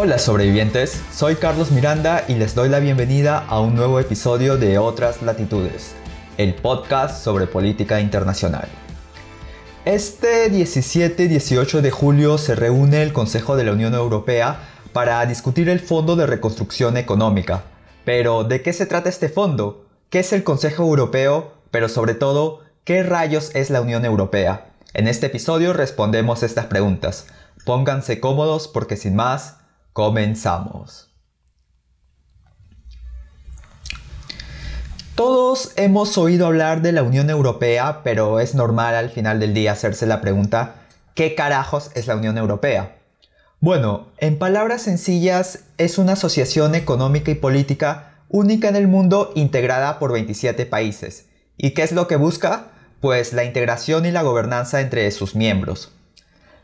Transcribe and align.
Hola 0.00 0.20
sobrevivientes, 0.20 1.02
soy 1.12 1.34
Carlos 1.34 1.72
Miranda 1.72 2.24
y 2.28 2.34
les 2.34 2.54
doy 2.54 2.68
la 2.68 2.78
bienvenida 2.78 3.44
a 3.48 3.58
un 3.58 3.74
nuevo 3.74 3.98
episodio 3.98 4.56
de 4.56 4.78
Otras 4.78 5.22
Latitudes, 5.22 5.96
el 6.36 6.54
podcast 6.54 7.20
sobre 7.24 7.48
política 7.48 8.00
internacional. 8.00 8.68
Este 9.84 10.52
17-18 10.52 11.80
de 11.80 11.90
julio 11.90 12.38
se 12.38 12.54
reúne 12.54 13.02
el 13.02 13.12
Consejo 13.12 13.56
de 13.56 13.64
la 13.64 13.72
Unión 13.72 13.92
Europea 13.92 14.60
para 14.92 15.26
discutir 15.26 15.68
el 15.68 15.80
Fondo 15.80 16.14
de 16.14 16.28
Reconstrucción 16.28 16.96
Económica. 16.96 17.64
Pero, 18.04 18.44
¿de 18.44 18.62
qué 18.62 18.72
se 18.72 18.86
trata 18.86 19.08
este 19.08 19.28
fondo? 19.28 19.84
¿Qué 20.10 20.20
es 20.20 20.32
el 20.32 20.44
Consejo 20.44 20.84
Europeo? 20.84 21.54
Pero 21.72 21.88
sobre 21.88 22.14
todo, 22.14 22.60
¿qué 22.84 23.02
rayos 23.02 23.50
es 23.56 23.68
la 23.68 23.80
Unión 23.80 24.04
Europea? 24.04 24.68
En 24.94 25.08
este 25.08 25.26
episodio 25.26 25.72
respondemos 25.72 26.44
estas 26.44 26.66
preguntas. 26.66 27.26
Pónganse 27.64 28.20
cómodos 28.20 28.68
porque 28.68 28.96
sin 28.96 29.16
más, 29.16 29.58
Comenzamos. 29.98 31.10
Todos 35.16 35.72
hemos 35.74 36.16
oído 36.18 36.46
hablar 36.46 36.82
de 36.82 36.92
la 36.92 37.02
Unión 37.02 37.30
Europea, 37.30 38.02
pero 38.04 38.38
es 38.38 38.54
normal 38.54 38.94
al 38.94 39.10
final 39.10 39.40
del 39.40 39.54
día 39.54 39.72
hacerse 39.72 40.06
la 40.06 40.20
pregunta, 40.20 40.76
¿qué 41.16 41.34
carajos 41.34 41.90
es 41.96 42.06
la 42.06 42.14
Unión 42.14 42.38
Europea? 42.38 42.96
Bueno, 43.58 44.06
en 44.18 44.38
palabras 44.38 44.82
sencillas, 44.82 45.64
es 45.78 45.98
una 45.98 46.12
asociación 46.12 46.76
económica 46.76 47.32
y 47.32 47.34
política 47.34 48.20
única 48.28 48.68
en 48.68 48.76
el 48.76 48.86
mundo 48.86 49.32
integrada 49.34 49.98
por 49.98 50.12
27 50.12 50.64
países. 50.66 51.26
¿Y 51.56 51.70
qué 51.70 51.82
es 51.82 51.90
lo 51.90 52.06
que 52.06 52.14
busca? 52.14 52.68
Pues 53.00 53.32
la 53.32 53.42
integración 53.42 54.06
y 54.06 54.12
la 54.12 54.22
gobernanza 54.22 54.80
entre 54.80 55.10
sus 55.10 55.34
miembros. 55.34 55.90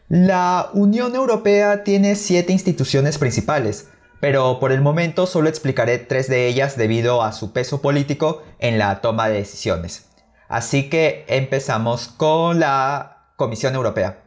La 0.08 0.68
Unión 0.74 1.14
Europea 1.14 1.82
tiene 1.82 2.14
siete 2.14 2.52
instituciones 2.52 3.16
principales, 3.16 3.88
pero 4.20 4.60
por 4.60 4.70
el 4.70 4.82
momento 4.82 5.26
solo 5.26 5.48
explicaré 5.48 5.96
tres 5.98 6.28
de 6.28 6.46
ellas 6.46 6.76
debido 6.76 7.22
a 7.22 7.32
su 7.32 7.54
peso 7.54 7.80
político 7.80 8.42
en 8.58 8.78
la 8.78 9.00
toma 9.00 9.28
de 9.28 9.36
decisiones. 9.36 10.08
Así 10.46 10.90
que 10.90 11.24
empezamos 11.26 12.08
con 12.08 12.60
la 12.60 13.28
Comisión 13.36 13.74
Europea, 13.74 14.18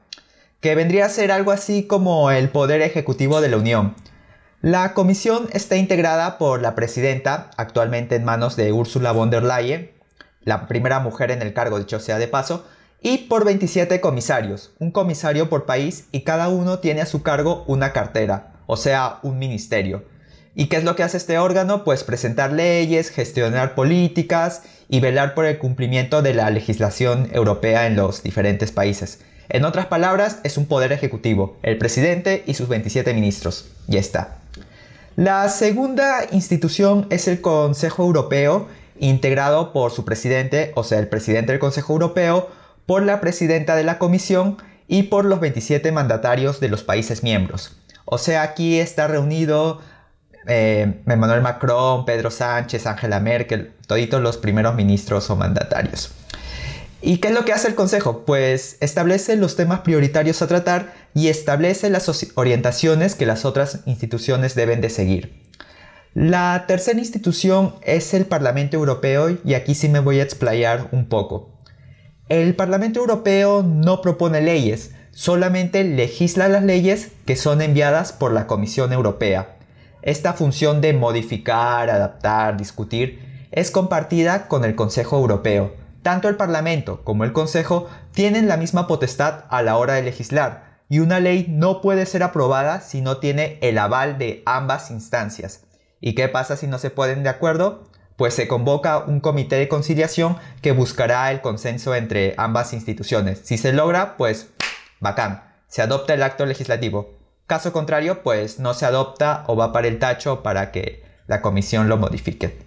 que 0.62 0.74
vendría 0.74 1.06
a 1.06 1.10
ser 1.10 1.32
algo 1.32 1.52
así 1.52 1.86
como 1.86 2.32
el 2.32 2.50
poder 2.50 2.82
ejecutivo 2.82 3.40
de 3.40 3.50
la 3.50 3.58
Unión. 3.58 3.96
La 4.62 4.96
comisión 4.96 5.48
está 5.54 5.76
integrada 5.76 6.40
por 6.40 6.60
la 6.60 6.74
presidenta, 6.74 7.52
actualmente 7.56 8.16
en 8.16 8.26
manos 8.26 8.56
de 8.56 8.74
Ursula 8.74 9.12
von 9.12 9.30
der 9.30 9.44
Leyen, 9.44 9.92
la 10.42 10.66
primera 10.68 11.00
mujer 11.00 11.30
en 11.30 11.44
el 11.44 11.54
cargo, 11.54 11.78
dicho 11.78 12.00
sea 12.00 12.18
de 12.18 12.28
paso, 12.28 12.66
y 13.02 13.20
por 13.30 13.46
27 13.46 14.02
comisarios, 14.02 14.72
un 14.80 14.92
comisario 14.92 15.50
por 15.50 15.66
país 15.66 16.06
y 16.12 16.22
cada 16.22 16.50
uno 16.50 16.80
tiene 16.80 17.02
a 17.02 17.06
su 17.06 17.22
cargo 17.22 17.64
una 17.68 17.94
cartera, 17.94 18.54
o 18.66 18.78
sea, 18.78 19.20
un 19.24 19.40
ministerio. 19.40 20.04
¿Y 20.56 20.68
qué 20.68 20.78
es 20.78 20.84
lo 20.84 20.96
que 20.96 21.04
hace 21.04 21.18
este 21.18 21.38
órgano? 21.38 21.84
Pues 21.84 22.04
presentar 22.04 22.52
leyes, 22.52 23.12
gestionar 23.12 23.76
políticas 23.76 24.64
y 24.90 25.00
velar 25.00 25.36
por 25.36 25.46
el 25.46 25.60
cumplimiento 25.60 26.24
de 26.24 26.34
la 26.34 26.50
legislación 26.50 27.30
europea 27.32 27.86
en 27.86 27.96
los 27.96 28.24
diferentes 28.24 28.72
países. 28.72 29.20
En 29.50 29.66
otras 29.66 29.86
palabras, 29.86 30.40
es 30.44 30.58
un 30.58 30.66
poder 30.66 30.92
ejecutivo, 30.92 31.58
el 31.62 31.78
presidente 31.78 32.44
y 32.48 32.56
sus 32.56 32.68
27 32.68 33.14
ministros. 33.14 33.70
Ya 33.88 34.00
está. 34.00 34.40
La 35.16 35.48
segunda 35.50 36.26
institución 36.32 37.08
es 37.12 37.28
el 37.28 37.40
Consejo 37.40 38.04
Europeo, 38.04 38.68
integrado 39.00 39.74
por 39.74 39.92
su 39.92 40.06
presidente, 40.06 40.72
o 40.76 40.84
sea, 40.84 41.00
el 41.00 41.08
presidente 41.08 41.52
del 41.52 41.60
Consejo 41.60 41.94
Europeo, 41.94 42.50
por 42.88 43.04
la 43.04 43.22
presidenta 43.22 43.76
de 43.76 43.84
la 43.84 44.00
comisión 44.00 44.58
y 44.88 45.04
por 45.04 45.26
los 45.26 45.40
27 45.40 45.92
mandatarios 45.92 46.60
de 46.60 46.70
los 46.70 46.84
países 46.84 47.22
miembros. 47.22 47.78
O 48.06 48.18
sea, 48.18 48.42
aquí 48.42 48.80
está 48.80 49.08
reunido 49.08 49.82
eh, 50.48 51.02
Emmanuel 51.06 51.42
Macron, 51.42 52.06
Pedro 52.06 52.32
Sánchez, 52.32 52.88
Angela 52.88 53.20
Merkel, 53.20 53.74
toditos 53.86 54.22
los 54.22 54.38
primeros 54.38 54.74
ministros 54.74 55.30
o 55.30 55.36
mandatarios. 55.36 56.12
¿Y 57.02 57.18
qué 57.18 57.28
es 57.28 57.34
lo 57.34 57.46
que 57.46 57.54
hace 57.54 57.68
el 57.68 57.76
Consejo? 57.76 58.26
Pues 58.26 58.78
establece 58.80 59.36
los 59.36 59.56
temas 59.56 59.82
prioritarios 59.82 60.42
a 60.42 60.48
tratar 60.48 60.94
y 61.14 61.28
establece 61.28 61.90
las 61.90 62.10
orientaciones 62.36 63.14
que 63.14 63.26
las 63.26 63.46
otras 63.46 63.82
instituciones 63.86 64.56
deben 64.56 64.82
de 64.82 64.90
seguir. 64.90 65.44
La 66.14 66.66
tercera 66.68 66.98
institución 66.98 67.76
es 67.84 68.14
el 68.14 68.26
Parlamento 68.26 68.78
Europeo 68.78 69.38
y 69.44 69.54
aquí 69.54 69.76
sí 69.76 69.90
me 69.90 70.00
voy 70.00 70.20
a 70.20 70.24
explayar 70.24 70.88
un 70.92 71.08
poco. 71.10 71.57
El 72.30 72.58
Parlamento 72.58 73.00
Europeo 73.00 73.64
no 73.64 74.02
propone 74.02 74.42
leyes, 74.42 74.92
solamente 75.12 75.86
legisla 75.86 76.50
las 76.50 76.62
leyes 76.62 77.14
que 77.26 77.38
son 77.38 77.62
enviadas 77.62 78.12
por 78.12 78.34
la 78.34 78.48
Comisión 78.48 78.92
Europea. 78.92 79.56
Esta 80.02 80.34
función 80.34 80.82
de 80.82 80.92
modificar, 80.92 81.90
adaptar, 81.90 82.58
discutir 82.58 83.48
es 83.52 83.72
compartida 83.72 84.50
con 84.50 84.66
el 84.66 84.76
Consejo 84.76 85.18
Europeo. 85.18 85.74
Tanto 86.02 86.28
el 86.28 86.36
Parlamento 86.36 87.02
como 87.06 87.24
el 87.24 87.32
Consejo 87.32 87.88
tienen 88.12 88.50
la 88.50 88.58
misma 88.58 88.88
potestad 88.88 89.46
a 89.50 89.62
la 89.62 89.78
hora 89.78 89.94
de 89.94 90.04
legislar, 90.04 90.82
y 90.90 91.00
una 91.00 91.22
ley 91.22 91.46
no 91.48 91.80
puede 91.80 92.06
ser 92.06 92.24
aprobada 92.24 92.82
si 92.82 93.00
no 93.00 93.20
tiene 93.20 93.58
el 93.62 93.78
aval 93.78 94.18
de 94.18 94.44
ambas 94.46 94.92
instancias. 94.92 95.64
¿Y 96.02 96.14
qué 96.14 96.28
pasa 96.28 96.58
si 96.58 96.68
no 96.68 96.78
se 96.78 96.90
ponen 96.90 97.24
de 97.24 97.30
acuerdo? 97.30 97.86
Pues 98.18 98.34
se 98.34 98.48
convoca 98.48 98.98
un 98.98 99.22
comité 99.22 99.56
de 99.56 99.70
conciliación 99.70 100.38
que 100.62 100.72
buscará 100.74 101.32
el 101.32 101.40
consenso 101.40 101.96
entre 101.96 102.34
ambas 102.38 102.74
instituciones. 102.74 103.42
Si 103.44 103.58
se 103.58 103.72
logra, 103.72 104.18
pues 104.18 104.50
bacán, 105.00 105.44
se 105.68 105.84
adopta 105.84 106.16
el 106.16 106.24
acto 106.24 106.46
legislativo. 106.46 107.16
Caso 107.46 107.72
contrario, 107.72 108.24
pues 108.24 108.60
no 108.60 108.74
se 108.74 108.86
adopta 108.86 109.44
o 109.48 109.56
va 109.56 109.72
para 109.72 109.88
el 109.88 110.00
tacho 110.00 110.42
para 110.42 110.72
que 110.72 111.06
la 111.28 111.42
comisión 111.42 111.88
lo 111.90 111.98
modifique. 111.98 112.58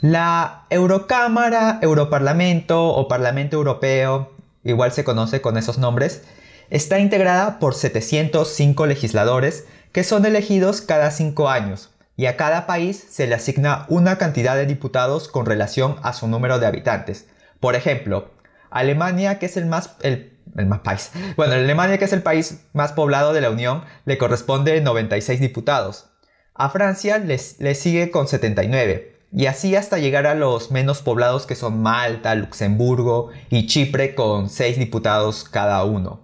La 0.00 0.66
Eurocámara, 0.70 1.78
Europarlamento 1.82 2.88
o 2.88 3.08
Parlamento 3.08 3.56
Europeo, 3.56 4.32
igual 4.64 4.92
se 4.92 5.04
conoce 5.04 5.42
con 5.42 5.58
esos 5.58 5.78
nombres, 5.78 6.22
está 6.70 6.98
integrada 6.98 7.58
por 7.58 7.74
705 7.74 8.86
legisladores 8.86 9.66
que 9.92 10.02
son 10.02 10.24
elegidos 10.24 10.80
cada 10.80 11.10
5 11.10 11.48
años 11.50 11.93
y 12.16 12.26
a 12.26 12.36
cada 12.36 12.66
país 12.66 13.04
se 13.10 13.26
le 13.26 13.34
asigna 13.34 13.86
una 13.88 14.18
cantidad 14.18 14.54
de 14.56 14.66
diputados 14.66 15.28
con 15.28 15.46
relación 15.46 15.96
a 16.02 16.12
su 16.12 16.28
número 16.28 16.58
de 16.58 16.66
habitantes. 16.66 17.26
Por 17.60 17.74
ejemplo, 17.74 18.30
Alemania, 18.70 19.38
que 19.38 19.46
es 19.46 19.56
el 19.56 19.66
más, 19.66 19.96
el, 20.02 20.38
más 20.66 20.80
país, 20.80 21.10
bueno, 21.36 21.54
Alemania, 21.54 21.98
que 21.98 22.04
es 22.04 22.12
el 22.12 22.22
país 22.22 22.64
más 22.72 22.92
poblado 22.92 23.32
de 23.32 23.40
la 23.40 23.50
Unión, 23.50 23.84
le 24.04 24.18
corresponde 24.18 24.80
96 24.80 25.40
diputados. 25.40 26.10
A 26.54 26.70
Francia 26.70 27.18
le 27.18 27.74
sigue 27.74 28.10
con 28.10 28.28
79, 28.28 29.14
y 29.36 29.46
así 29.46 29.74
hasta 29.74 29.98
llegar 29.98 30.28
a 30.28 30.36
los 30.36 30.70
menos 30.70 31.02
poblados 31.02 31.44
que 31.44 31.56
son 31.56 31.82
Malta, 31.82 32.36
Luxemburgo 32.36 33.30
y 33.50 33.66
Chipre 33.66 34.14
con 34.14 34.48
6 34.48 34.78
diputados 34.78 35.42
cada 35.42 35.82
uno. 35.82 36.20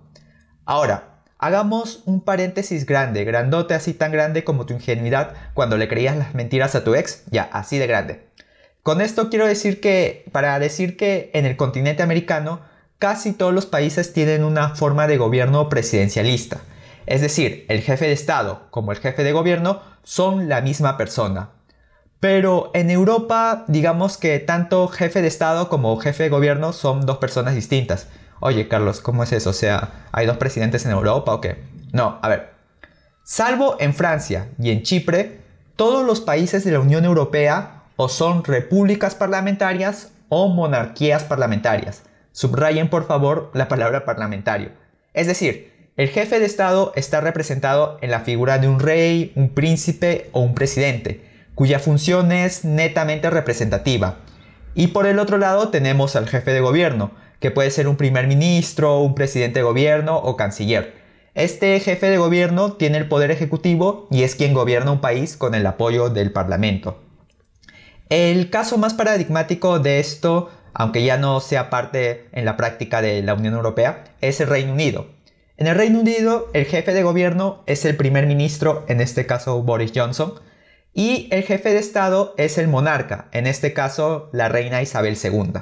Ahora, 0.64 1.09
Hagamos 1.42 2.02
un 2.04 2.20
paréntesis 2.20 2.84
grande, 2.84 3.24
grandote, 3.24 3.72
así 3.72 3.94
tan 3.94 4.12
grande 4.12 4.44
como 4.44 4.66
tu 4.66 4.74
ingenuidad 4.74 5.32
cuando 5.54 5.78
le 5.78 5.88
creías 5.88 6.14
las 6.14 6.34
mentiras 6.34 6.74
a 6.74 6.84
tu 6.84 6.94
ex, 6.94 7.22
ya, 7.30 7.44
así 7.50 7.78
de 7.78 7.86
grande. 7.86 8.26
Con 8.82 9.00
esto 9.00 9.30
quiero 9.30 9.46
decir 9.46 9.80
que, 9.80 10.26
para 10.32 10.58
decir 10.58 10.98
que 10.98 11.30
en 11.32 11.46
el 11.46 11.56
continente 11.56 12.02
americano, 12.02 12.60
casi 12.98 13.32
todos 13.32 13.54
los 13.54 13.64
países 13.64 14.12
tienen 14.12 14.44
una 14.44 14.74
forma 14.76 15.06
de 15.06 15.16
gobierno 15.16 15.70
presidencialista. 15.70 16.60
Es 17.06 17.22
decir, 17.22 17.64
el 17.70 17.80
jefe 17.80 18.04
de 18.04 18.12
Estado 18.12 18.66
como 18.68 18.92
el 18.92 18.98
jefe 18.98 19.24
de 19.24 19.32
gobierno 19.32 19.80
son 20.02 20.50
la 20.50 20.60
misma 20.60 20.98
persona. 20.98 21.52
Pero 22.20 22.70
en 22.74 22.90
Europa, 22.90 23.64
digamos 23.66 24.18
que 24.18 24.40
tanto 24.40 24.88
jefe 24.88 25.22
de 25.22 25.28
Estado 25.28 25.70
como 25.70 25.96
jefe 25.96 26.24
de 26.24 26.28
gobierno 26.28 26.74
son 26.74 27.06
dos 27.06 27.16
personas 27.16 27.54
distintas. 27.54 28.08
Oye, 28.40 28.68
Carlos, 28.68 29.02
¿cómo 29.02 29.22
es 29.22 29.32
eso? 29.32 29.50
O 29.50 29.54
sea, 29.54 30.06
¿hay 30.12 30.26
dos 30.26 30.38
presidentes 30.38 30.86
en 30.86 30.92
Europa 30.92 31.34
o 31.34 31.40
qué? 31.42 31.62
No, 31.92 32.18
a 32.22 32.28
ver. 32.28 32.54
Salvo 33.22 33.76
en 33.78 33.92
Francia 33.92 34.48
y 34.58 34.70
en 34.70 34.82
Chipre, 34.82 35.40
todos 35.76 36.06
los 36.06 36.22
países 36.22 36.64
de 36.64 36.72
la 36.72 36.80
Unión 36.80 37.04
Europea 37.04 37.82
o 37.96 38.08
son 38.08 38.42
repúblicas 38.42 39.14
parlamentarias 39.14 40.12
o 40.30 40.48
monarquías 40.48 41.24
parlamentarias. 41.24 42.02
Subrayen 42.32 42.88
por 42.88 43.06
favor 43.06 43.50
la 43.52 43.68
palabra 43.68 44.06
parlamentario. 44.06 44.70
Es 45.12 45.26
decir, 45.26 45.90
el 45.98 46.08
jefe 46.08 46.38
de 46.38 46.46
Estado 46.46 46.92
está 46.96 47.20
representado 47.20 47.98
en 48.00 48.10
la 48.10 48.20
figura 48.20 48.58
de 48.58 48.68
un 48.68 48.80
rey, 48.80 49.32
un 49.34 49.50
príncipe 49.50 50.30
o 50.32 50.40
un 50.40 50.54
presidente, 50.54 51.28
cuya 51.54 51.78
función 51.78 52.32
es 52.32 52.64
netamente 52.64 53.28
representativa. 53.28 54.16
Y 54.74 54.88
por 54.88 55.06
el 55.06 55.18
otro 55.18 55.36
lado 55.36 55.68
tenemos 55.68 56.16
al 56.16 56.26
jefe 56.26 56.52
de 56.52 56.60
gobierno, 56.60 57.10
que 57.40 57.50
puede 57.50 57.70
ser 57.70 57.88
un 57.88 57.96
primer 57.96 58.26
ministro, 58.26 59.00
un 59.00 59.14
presidente 59.14 59.58
de 59.60 59.64
gobierno 59.64 60.16
o 60.16 60.36
canciller. 60.36 60.94
Este 61.34 61.78
jefe 61.80 62.10
de 62.10 62.18
gobierno 62.18 62.72
tiene 62.74 62.98
el 62.98 63.08
poder 63.08 63.30
ejecutivo 63.30 64.08
y 64.10 64.22
es 64.22 64.34
quien 64.34 64.52
gobierna 64.52 64.92
un 64.92 65.00
país 65.00 65.36
con 65.36 65.54
el 65.54 65.66
apoyo 65.66 66.10
del 66.10 66.32
Parlamento. 66.32 67.00
El 68.08 68.50
caso 68.50 68.76
más 68.76 68.94
paradigmático 68.94 69.78
de 69.78 70.00
esto, 70.00 70.50
aunque 70.74 71.04
ya 71.04 71.16
no 71.16 71.40
sea 71.40 71.70
parte 71.70 72.26
en 72.32 72.44
la 72.44 72.56
práctica 72.56 73.00
de 73.00 73.22
la 73.22 73.34
Unión 73.34 73.54
Europea, 73.54 74.04
es 74.20 74.40
el 74.40 74.48
Reino 74.48 74.72
Unido. 74.72 75.06
En 75.56 75.66
el 75.66 75.76
Reino 75.76 76.00
Unido, 76.00 76.48
el 76.52 76.64
jefe 76.64 76.92
de 76.92 77.02
gobierno 77.02 77.62
es 77.66 77.84
el 77.84 77.96
primer 77.96 78.26
ministro, 78.26 78.84
en 78.88 79.00
este 79.00 79.26
caso 79.26 79.62
Boris 79.62 79.92
Johnson, 79.94 80.34
y 80.92 81.28
el 81.30 81.44
jefe 81.44 81.72
de 81.72 81.78
Estado 81.78 82.34
es 82.36 82.58
el 82.58 82.66
monarca, 82.66 83.28
en 83.32 83.46
este 83.46 83.72
caso 83.72 84.28
la 84.32 84.48
reina 84.48 84.82
Isabel 84.82 85.16
II. 85.22 85.60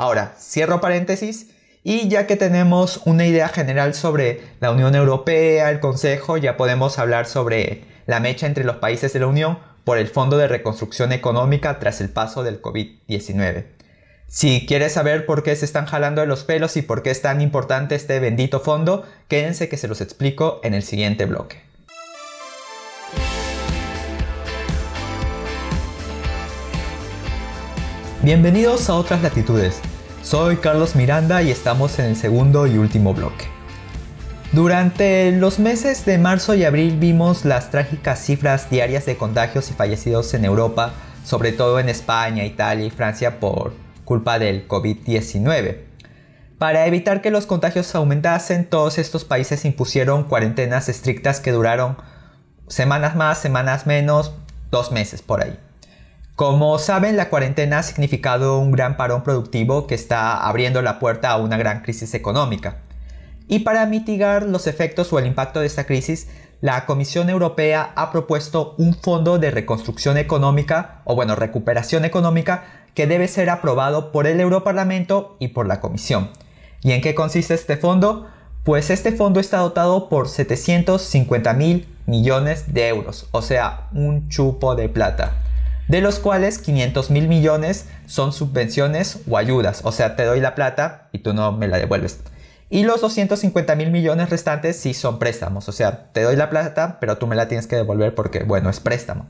Ahora, 0.00 0.32
cierro 0.38 0.80
paréntesis 0.80 1.50
y 1.84 2.08
ya 2.08 2.26
que 2.26 2.36
tenemos 2.36 3.02
una 3.04 3.26
idea 3.26 3.50
general 3.50 3.92
sobre 3.92 4.40
la 4.58 4.70
Unión 4.70 4.94
Europea, 4.94 5.70
el 5.70 5.78
Consejo, 5.78 6.38
ya 6.38 6.56
podemos 6.56 6.98
hablar 6.98 7.26
sobre 7.26 7.84
la 8.06 8.18
mecha 8.18 8.46
entre 8.46 8.64
los 8.64 8.76
países 8.76 9.12
de 9.12 9.20
la 9.20 9.26
Unión 9.26 9.58
por 9.84 9.98
el 9.98 10.08
Fondo 10.08 10.38
de 10.38 10.48
Reconstrucción 10.48 11.12
Económica 11.12 11.78
tras 11.80 12.00
el 12.00 12.08
paso 12.08 12.42
del 12.42 12.62
COVID-19. 12.62 13.66
Si 14.26 14.64
quieres 14.66 14.94
saber 14.94 15.26
por 15.26 15.42
qué 15.42 15.54
se 15.54 15.66
están 15.66 15.84
jalando 15.84 16.22
de 16.22 16.26
los 16.26 16.44
pelos 16.44 16.78
y 16.78 16.80
por 16.80 17.02
qué 17.02 17.10
es 17.10 17.20
tan 17.20 17.42
importante 17.42 17.94
este 17.94 18.20
bendito 18.20 18.60
fondo, 18.60 19.04
quédense 19.28 19.68
que 19.68 19.76
se 19.76 19.86
los 19.86 20.00
explico 20.00 20.60
en 20.62 20.72
el 20.72 20.82
siguiente 20.82 21.26
bloque. 21.26 21.60
Bienvenidos 28.22 28.88
a 28.88 28.94
Otras 28.94 29.22
Latitudes. 29.22 29.82
Soy 30.22 30.58
Carlos 30.58 30.96
Miranda 30.96 31.42
y 31.42 31.50
estamos 31.50 31.98
en 31.98 32.04
el 32.04 32.14
segundo 32.14 32.66
y 32.66 32.76
último 32.76 33.14
bloque. 33.14 33.46
Durante 34.52 35.32
los 35.32 35.58
meses 35.58 36.04
de 36.04 36.18
marzo 36.18 36.54
y 36.54 36.64
abril 36.64 36.98
vimos 36.98 37.46
las 37.46 37.70
trágicas 37.70 38.20
cifras 38.20 38.68
diarias 38.68 39.06
de 39.06 39.16
contagios 39.16 39.70
y 39.70 39.74
fallecidos 39.74 40.34
en 40.34 40.44
Europa, 40.44 40.92
sobre 41.24 41.52
todo 41.52 41.80
en 41.80 41.88
España, 41.88 42.44
Italia 42.44 42.84
y 42.84 42.90
Francia 42.90 43.40
por 43.40 43.72
culpa 44.04 44.38
del 44.38 44.68
COVID-19. 44.68 45.78
Para 46.58 46.86
evitar 46.86 47.22
que 47.22 47.30
los 47.30 47.46
contagios 47.46 47.94
aumentasen, 47.94 48.66
todos 48.66 48.98
estos 48.98 49.24
países 49.24 49.64
impusieron 49.64 50.24
cuarentenas 50.24 50.90
estrictas 50.90 51.40
que 51.40 51.52
duraron 51.52 51.96
semanas 52.68 53.16
más, 53.16 53.38
semanas 53.38 53.86
menos, 53.86 54.34
dos 54.70 54.92
meses 54.92 55.22
por 55.22 55.42
ahí. 55.42 55.58
Como 56.40 56.78
saben, 56.78 57.18
la 57.18 57.28
cuarentena 57.28 57.80
ha 57.80 57.82
significado 57.82 58.60
un 58.60 58.72
gran 58.72 58.96
parón 58.96 59.22
productivo 59.22 59.86
que 59.86 59.94
está 59.94 60.42
abriendo 60.42 60.80
la 60.80 60.98
puerta 60.98 61.28
a 61.28 61.36
una 61.36 61.58
gran 61.58 61.82
crisis 61.82 62.14
económica. 62.14 62.78
Y 63.46 63.58
para 63.58 63.84
mitigar 63.84 64.44
los 64.44 64.66
efectos 64.66 65.12
o 65.12 65.18
el 65.18 65.26
impacto 65.26 65.60
de 65.60 65.66
esta 65.66 65.84
crisis, 65.84 66.28
la 66.62 66.86
Comisión 66.86 67.28
Europea 67.28 67.92
ha 67.94 68.10
propuesto 68.10 68.74
un 68.78 68.94
fondo 68.94 69.38
de 69.38 69.50
reconstrucción 69.50 70.16
económica, 70.16 71.02
o 71.04 71.14
bueno, 71.14 71.36
recuperación 71.36 72.06
económica, 72.06 72.86
que 72.94 73.06
debe 73.06 73.28
ser 73.28 73.50
aprobado 73.50 74.10
por 74.10 74.26
el 74.26 74.40
Europarlamento 74.40 75.36
y 75.40 75.48
por 75.48 75.66
la 75.66 75.78
Comisión. 75.80 76.30
¿Y 76.80 76.92
en 76.92 77.02
qué 77.02 77.14
consiste 77.14 77.52
este 77.52 77.76
fondo? 77.76 78.28
Pues 78.64 78.88
este 78.88 79.12
fondo 79.12 79.40
está 79.40 79.58
dotado 79.58 80.08
por 80.08 80.26
750 80.26 81.52
mil 81.52 81.86
millones 82.06 82.72
de 82.72 82.88
euros, 82.88 83.28
o 83.30 83.42
sea, 83.42 83.90
un 83.92 84.30
chupo 84.30 84.74
de 84.74 84.88
plata 84.88 85.34
de 85.90 86.00
los 86.00 86.20
cuales 86.20 86.58
500 86.58 87.10
mil 87.10 87.26
millones 87.26 87.86
son 88.06 88.32
subvenciones 88.32 89.22
o 89.28 89.36
ayudas, 89.36 89.80
o 89.82 89.90
sea, 89.90 90.14
te 90.14 90.24
doy 90.24 90.38
la 90.38 90.54
plata 90.54 91.08
y 91.10 91.18
tú 91.18 91.34
no 91.34 91.50
me 91.50 91.66
la 91.66 91.78
devuelves. 91.78 92.20
Y 92.68 92.84
los 92.84 93.00
250 93.00 93.74
mil 93.74 93.90
millones 93.90 94.30
restantes 94.30 94.76
sí 94.76 94.94
son 94.94 95.18
préstamos, 95.18 95.68
o 95.68 95.72
sea, 95.72 96.12
te 96.12 96.22
doy 96.22 96.36
la 96.36 96.48
plata, 96.48 96.98
pero 97.00 97.18
tú 97.18 97.26
me 97.26 97.34
la 97.34 97.48
tienes 97.48 97.66
que 97.66 97.74
devolver 97.74 98.14
porque, 98.14 98.44
bueno, 98.44 98.70
es 98.70 98.78
préstamo. 98.78 99.26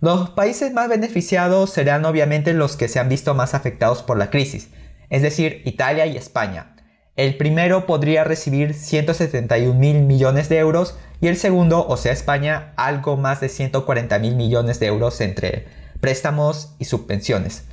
Los 0.00 0.30
países 0.30 0.72
más 0.72 0.88
beneficiados 0.88 1.70
serán 1.70 2.04
obviamente 2.06 2.54
los 2.54 2.76
que 2.76 2.88
se 2.88 2.98
han 2.98 3.08
visto 3.08 3.34
más 3.34 3.54
afectados 3.54 4.02
por 4.02 4.18
la 4.18 4.30
crisis, 4.30 4.70
es 5.10 5.22
decir, 5.22 5.62
Italia 5.64 6.06
y 6.06 6.16
España. 6.16 6.74
El 7.18 7.36
primero 7.36 7.84
podría 7.84 8.22
recibir 8.22 8.74
171 8.74 9.74
mil 9.74 10.02
millones 10.02 10.48
de 10.48 10.58
euros 10.58 10.96
y 11.20 11.26
el 11.26 11.36
segundo, 11.36 11.84
o 11.84 11.96
sea 11.96 12.12
España, 12.12 12.72
algo 12.76 13.16
más 13.16 13.40
de 13.40 13.48
140 13.48 14.16
mil 14.20 14.36
millones 14.36 14.78
de 14.78 14.86
euros 14.86 15.20
entre 15.20 15.66
préstamos 16.00 16.76
y 16.78 16.84
subvenciones. 16.84 17.64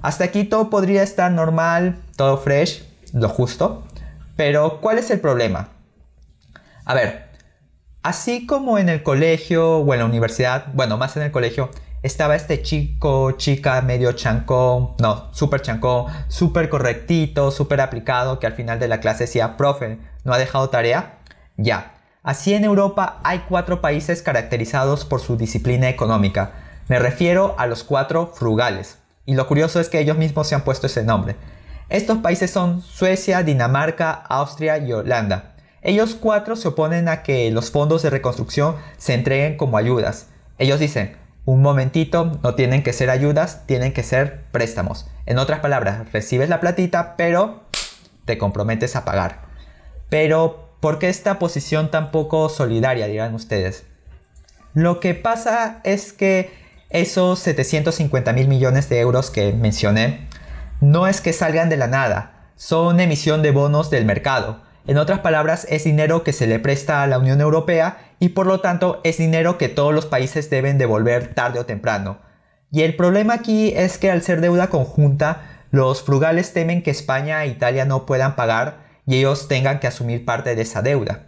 Hasta 0.00 0.22
aquí 0.22 0.44
todo 0.44 0.70
podría 0.70 1.02
estar 1.02 1.32
normal, 1.32 1.96
todo 2.14 2.38
fresh, 2.38 2.84
lo 3.12 3.28
justo, 3.28 3.84
pero 4.36 4.80
¿cuál 4.80 4.98
es 4.98 5.10
el 5.10 5.18
problema? 5.18 5.70
A 6.84 6.94
ver, 6.94 7.30
así 8.04 8.46
como 8.46 8.78
en 8.78 8.88
el 8.88 9.02
colegio 9.02 9.78
o 9.78 9.92
en 9.92 9.98
la 9.98 10.06
universidad, 10.06 10.66
bueno, 10.72 10.98
más 10.98 11.16
en 11.16 11.24
el 11.24 11.32
colegio, 11.32 11.68
estaba 12.04 12.36
este 12.36 12.60
chico, 12.60 13.32
chica 13.32 13.80
medio 13.80 14.12
chancón, 14.12 14.90
no, 14.98 15.32
súper 15.32 15.62
chancón, 15.62 16.12
súper 16.28 16.68
correctito, 16.68 17.50
súper 17.50 17.80
aplicado, 17.80 18.38
que 18.38 18.46
al 18.46 18.52
final 18.52 18.78
de 18.78 18.88
la 18.88 19.00
clase 19.00 19.24
decía, 19.24 19.56
profe, 19.56 19.98
¿no 20.22 20.34
ha 20.34 20.38
dejado 20.38 20.68
tarea? 20.68 21.18
Ya. 21.56 21.94
Así 22.22 22.52
en 22.52 22.64
Europa 22.64 23.20
hay 23.24 23.44
cuatro 23.48 23.80
países 23.80 24.20
caracterizados 24.20 25.06
por 25.06 25.22
su 25.22 25.38
disciplina 25.38 25.88
económica. 25.88 26.52
Me 26.88 26.98
refiero 26.98 27.54
a 27.56 27.66
los 27.66 27.84
cuatro 27.84 28.32
frugales. 28.34 28.98
Y 29.24 29.34
lo 29.34 29.46
curioso 29.46 29.80
es 29.80 29.88
que 29.88 29.98
ellos 29.98 30.18
mismos 30.18 30.46
se 30.46 30.54
han 30.54 30.64
puesto 30.64 30.86
ese 30.86 31.04
nombre. 31.04 31.36
Estos 31.88 32.18
países 32.18 32.50
son 32.50 32.82
Suecia, 32.82 33.42
Dinamarca, 33.42 34.12
Austria 34.12 34.76
y 34.76 34.92
Holanda. 34.92 35.54
Ellos 35.80 36.14
cuatro 36.20 36.54
se 36.56 36.68
oponen 36.68 37.08
a 37.08 37.22
que 37.22 37.50
los 37.50 37.70
fondos 37.70 38.02
de 38.02 38.10
reconstrucción 38.10 38.76
se 38.98 39.14
entreguen 39.14 39.56
como 39.56 39.78
ayudas. 39.78 40.26
Ellos 40.58 40.80
dicen, 40.80 41.23
un 41.44 41.60
momentito, 41.60 42.38
no 42.42 42.54
tienen 42.54 42.82
que 42.82 42.92
ser 42.92 43.10
ayudas, 43.10 43.66
tienen 43.66 43.92
que 43.92 44.02
ser 44.02 44.44
préstamos. 44.50 45.06
En 45.26 45.38
otras 45.38 45.60
palabras, 45.60 46.10
recibes 46.12 46.48
la 46.48 46.60
platita, 46.60 47.16
pero 47.16 47.64
te 48.24 48.38
comprometes 48.38 48.96
a 48.96 49.04
pagar. 49.04 49.42
Pero, 50.08 50.76
¿por 50.80 50.98
qué 50.98 51.08
esta 51.08 51.38
posición 51.38 51.90
tan 51.90 52.10
poco 52.10 52.48
solidaria, 52.48 53.06
dirán 53.06 53.34
ustedes? 53.34 53.84
Lo 54.72 55.00
que 55.00 55.14
pasa 55.14 55.80
es 55.84 56.12
que 56.12 56.52
esos 56.88 57.38
750 57.40 58.32
mil 58.32 58.48
millones 58.48 58.88
de 58.88 59.00
euros 59.00 59.30
que 59.30 59.52
mencioné 59.52 60.28
no 60.80 61.06
es 61.06 61.20
que 61.20 61.32
salgan 61.32 61.68
de 61.68 61.76
la 61.76 61.86
nada, 61.86 62.50
son 62.56 63.00
emisión 63.00 63.42
de 63.42 63.50
bonos 63.50 63.90
del 63.90 64.04
mercado. 64.04 64.62
En 64.86 64.98
otras 64.98 65.20
palabras, 65.20 65.66
es 65.70 65.84
dinero 65.84 66.24
que 66.24 66.32
se 66.32 66.46
le 66.46 66.58
presta 66.58 67.02
a 67.02 67.06
la 67.06 67.18
Unión 67.18 67.40
Europea 67.40 68.03
y 68.24 68.30
por 68.30 68.46
lo 68.46 68.60
tanto 68.60 69.02
es 69.04 69.18
dinero 69.18 69.58
que 69.58 69.68
todos 69.68 69.92
los 69.92 70.06
países 70.06 70.48
deben 70.48 70.78
devolver 70.78 71.34
tarde 71.34 71.58
o 71.58 71.66
temprano. 71.66 72.20
Y 72.72 72.80
el 72.80 72.96
problema 72.96 73.34
aquí 73.34 73.74
es 73.76 73.98
que 73.98 74.10
al 74.10 74.22
ser 74.22 74.40
deuda 74.40 74.70
conjunta, 74.70 75.66
los 75.70 76.02
frugales 76.02 76.54
temen 76.54 76.82
que 76.82 76.90
España 76.90 77.44
e 77.44 77.48
Italia 77.48 77.84
no 77.84 78.06
puedan 78.06 78.34
pagar 78.34 78.78
y 79.06 79.16
ellos 79.18 79.46
tengan 79.46 79.78
que 79.78 79.88
asumir 79.88 80.24
parte 80.24 80.54
de 80.54 80.62
esa 80.62 80.80
deuda. 80.80 81.26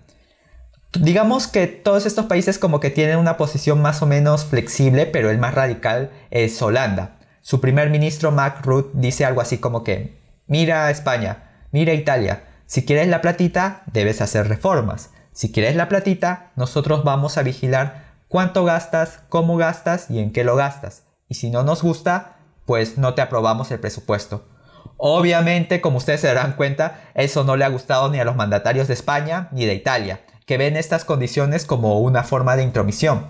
Digamos 0.99 1.49
que 1.49 1.67
todos 1.67 2.07
estos 2.07 2.25
países 2.25 2.59
como 2.59 2.81
que 2.81 2.89
tienen 2.89 3.19
una 3.19 3.37
posición 3.37 3.83
más 3.83 4.01
o 4.01 4.07
menos 4.07 4.47
flexible, 4.47 5.05
pero 5.05 5.29
el 5.29 5.37
más 5.37 5.53
radical 5.53 6.11
es 6.31 6.63
Holanda. 6.63 7.19
Su 7.43 7.61
primer 7.61 7.91
ministro 7.91 8.31
Mark 8.31 8.61
Rutte 8.63 8.93
dice 8.95 9.27
algo 9.27 9.43
así 9.43 9.59
como 9.59 9.85
que, 9.85 10.19
mira 10.47 10.91
España, 10.91 11.67
mira 11.73 11.93
Italia, 11.93 12.45
si 12.65 12.87
quieres 12.87 13.09
la 13.09 13.21
platita 13.21 13.83
debes 13.93 14.23
hacer 14.23 14.49
reformas. 14.49 15.11
Si 15.37 15.53
quieres 15.53 15.77
la 15.77 15.91
platita, 15.91 16.51
nosotros 16.57 17.05
vamos 17.05 17.37
a 17.37 17.43
vigilar 17.43 18.15
cuánto 18.27 18.65
gastas, 18.65 19.21
cómo 19.29 19.59
gastas 19.59 20.11
y 20.11 20.19
en 20.19 20.33
qué 20.33 20.45
lo 20.45 20.57
gastas. 20.57 21.03
Y 21.29 21.35
si 21.35 21.51
no 21.51 21.63
nos 21.63 21.83
gusta, 21.83 22.39
pues 22.65 22.97
no 22.97 23.13
te 23.13 23.21
aprobamos 23.21 23.71
el 23.71 23.79
presupuesto. 23.79 24.49
Obviamente, 24.97 25.83
como 25.83 25.99
ustedes 25.99 26.23
se 26.23 26.29
darán 26.29 26.55
cuenta, 26.55 27.03
eso 27.15 27.45
no 27.45 27.57
le 27.57 27.67
ha 27.67 27.69
gustado 27.69 28.09
ni 28.09 28.19
a 28.19 28.25
los 28.25 28.35
mandatarios 28.35 28.89
de 28.89 28.95
España 28.95 29.51
ni 29.53 29.67
de 29.67 29.75
Italia, 29.75 30.23
que 30.47 30.57
ven 30.57 30.75
estas 30.75 31.05
condiciones 31.05 31.67
como 31.67 32.01
una 32.01 32.23
forma 32.23 32.57
de 32.57 32.63
intromisión. 32.63 33.27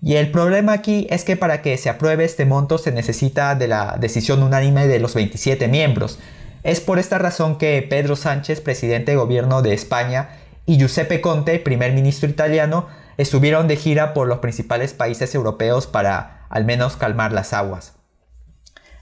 Y 0.00 0.14
el 0.14 0.30
problema 0.30 0.74
aquí 0.74 1.08
es 1.10 1.24
que 1.24 1.36
para 1.36 1.60
que 1.60 1.76
se 1.76 1.90
apruebe 1.90 2.24
este 2.24 2.44
monto 2.44 2.78
se 2.78 2.92
necesita 2.92 3.56
de 3.56 3.66
la 3.66 3.96
decisión 3.98 4.44
unánime 4.44 4.86
de 4.86 5.00
los 5.00 5.12
27 5.14 5.66
miembros. 5.66 6.20
Es 6.62 6.80
por 6.80 7.00
esta 7.00 7.18
razón 7.18 7.58
que 7.58 7.82
Pedro 7.82 8.14
Sánchez, 8.14 8.60
presidente 8.60 9.10
de 9.10 9.16
gobierno 9.16 9.60
de 9.60 9.74
España, 9.74 10.28
y 10.68 10.76
Giuseppe 10.76 11.22
Conte, 11.22 11.58
primer 11.60 11.94
ministro 11.94 12.28
italiano, 12.28 12.88
estuvieron 13.16 13.68
de 13.68 13.76
gira 13.76 14.12
por 14.12 14.28
los 14.28 14.40
principales 14.40 14.92
países 14.92 15.34
europeos 15.34 15.86
para 15.86 16.46
al 16.50 16.66
menos 16.66 16.94
calmar 16.94 17.32
las 17.32 17.54
aguas. 17.54 17.94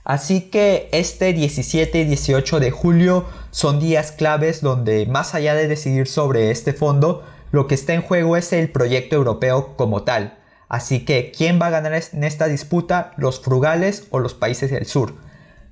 Así 0.05 0.49
que 0.49 0.87
este 0.93 1.33
17 1.33 1.99
y 1.99 2.05
18 2.05 2.61
de 2.61 2.71
julio 2.71 3.25
son 3.51 3.81
días 3.81 4.13
claves 4.13 4.61
donde 4.61 5.07
más 5.07 5.35
allá 5.35 5.55
de 5.55 5.67
decidir 5.67 6.07
sobre 6.07 6.51
este 6.51 6.71
fondo, 6.71 7.25
lo 7.51 7.67
que 7.67 7.75
está 7.75 7.93
en 7.93 8.01
juego 8.01 8.37
es 8.37 8.53
el 8.53 8.71
proyecto 8.71 9.17
europeo 9.17 9.75
como 9.75 10.03
tal. 10.03 10.37
Así 10.69 11.03
que, 11.03 11.33
¿quién 11.35 11.59
va 11.61 11.67
a 11.67 11.71
ganar 11.71 12.01
en 12.13 12.23
esta 12.23 12.47
disputa? 12.47 13.11
¿Los 13.17 13.41
frugales 13.41 14.07
o 14.11 14.19
los 14.19 14.33
países 14.33 14.71
del 14.71 14.85
sur? 14.85 15.15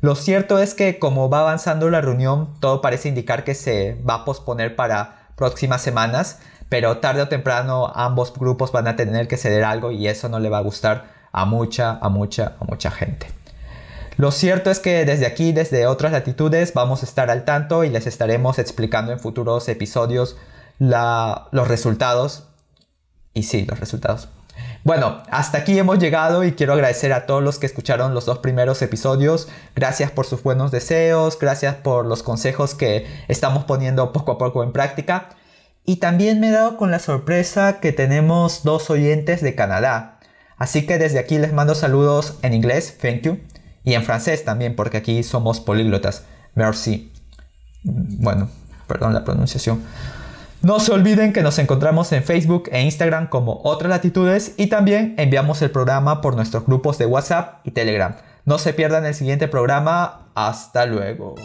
Lo 0.01 0.15
cierto 0.15 0.59
es 0.59 0.73
que 0.73 0.99
como 0.99 1.29
va 1.29 1.39
avanzando 1.39 1.89
la 1.89 2.01
reunión, 2.01 2.53
todo 2.59 2.81
parece 2.81 3.07
indicar 3.07 3.45
que 3.45 3.55
se 3.55 3.95
va 4.07 4.15
a 4.15 4.25
posponer 4.25 4.75
para 4.75 5.24
próximas 5.35 5.81
semanas, 5.81 6.39
pero 6.69 6.97
tarde 6.97 7.21
o 7.21 7.27
temprano 7.27 7.91
ambos 7.95 8.33
grupos 8.33 8.71
van 8.71 8.87
a 8.87 8.95
tener 8.95 9.27
que 9.27 9.37
ceder 9.37 9.63
algo 9.63 9.91
y 9.91 10.07
eso 10.07 10.29
no 10.29 10.39
le 10.39 10.49
va 10.49 10.59
a 10.59 10.61
gustar 10.61 11.05
a 11.31 11.45
mucha, 11.45 11.99
a 12.01 12.09
mucha, 12.09 12.55
a 12.59 12.63
mucha 12.65 12.91
gente. 12.91 13.27
Lo 14.17 14.31
cierto 14.31 14.71
es 14.71 14.79
que 14.79 15.03
desde 15.03 15.25
aquí, 15.25 15.51
desde 15.51 15.87
otras 15.87 16.13
latitudes, 16.13 16.73
vamos 16.73 17.03
a 17.03 17.05
estar 17.05 17.29
al 17.29 17.43
tanto 17.43 17.83
y 17.83 17.89
les 17.89 18.07
estaremos 18.07 18.59
explicando 18.59 19.11
en 19.11 19.19
futuros 19.19 19.67
episodios 19.67 20.37
los 20.79 21.67
resultados. 21.67 22.47
Y 23.33 23.43
sí, 23.43 23.65
los 23.65 23.79
resultados. 23.79 24.29
Bueno, 24.85 25.23
hasta 25.31 25.57
aquí 25.57 25.79
hemos 25.79 25.97
llegado 25.97 26.43
y 26.43 26.51
quiero 26.51 26.73
agradecer 26.73 27.11
a 27.11 27.25
todos 27.25 27.41
los 27.41 27.57
que 27.57 27.65
escucharon 27.65 28.13
los 28.13 28.27
dos 28.27 28.37
primeros 28.37 28.83
episodios. 28.83 29.47
Gracias 29.75 30.11
por 30.11 30.27
sus 30.27 30.43
buenos 30.43 30.69
deseos, 30.69 31.39
gracias 31.39 31.73
por 31.73 32.05
los 32.05 32.21
consejos 32.21 32.75
que 32.75 33.07
estamos 33.27 33.63
poniendo 33.63 34.13
poco 34.13 34.33
a 34.33 34.37
poco 34.37 34.63
en 34.63 34.71
práctica. 34.71 35.29
Y 35.85 35.95
también 35.95 36.39
me 36.39 36.49
he 36.49 36.51
dado 36.51 36.77
con 36.77 36.91
la 36.91 36.99
sorpresa 36.99 37.79
que 37.79 37.93
tenemos 37.93 38.63
dos 38.63 38.91
oyentes 38.91 39.41
de 39.41 39.55
Canadá. 39.55 40.19
Así 40.55 40.85
que 40.85 40.99
desde 40.99 41.17
aquí 41.17 41.39
les 41.39 41.51
mando 41.51 41.73
saludos 41.73 42.37
en 42.43 42.53
inglés, 42.53 42.95
thank 43.01 43.21
you, 43.21 43.39
y 43.83 43.95
en 43.95 44.03
francés 44.03 44.45
también, 44.45 44.75
porque 44.75 44.97
aquí 44.97 45.23
somos 45.23 45.61
políglotas. 45.61 46.25
Merci. 46.53 47.11
Bueno, 47.81 48.49
perdón 48.85 49.15
la 49.15 49.23
pronunciación. 49.23 49.81
No 50.61 50.79
se 50.79 50.91
olviden 50.91 51.31
que 51.33 51.43
nos 51.43 51.59
encontramos 51.59 52.11
en 52.11 52.23
Facebook 52.23 52.69
e 52.71 52.81
Instagram 52.81 53.27
como 53.27 53.61
Otras 53.63 53.89
Latitudes 53.89 54.53
y 54.57 54.67
también 54.67 55.13
enviamos 55.17 55.61
el 55.61 55.71
programa 55.71 56.21
por 56.21 56.35
nuestros 56.35 56.65
grupos 56.65 56.97
de 56.97 57.05
WhatsApp 57.05 57.59
y 57.63 57.71
Telegram. 57.71 58.15
No 58.45 58.57
se 58.57 58.73
pierdan 58.73 59.05
el 59.05 59.13
siguiente 59.13 59.47
programa. 59.47 60.21
Hasta 60.33 60.85
luego. 60.85 61.35